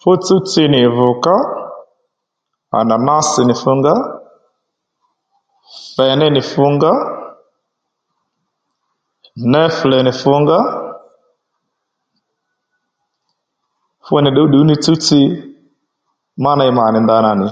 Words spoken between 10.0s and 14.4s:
nì fungá fú nì